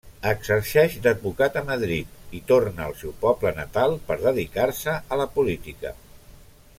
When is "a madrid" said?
1.61-2.15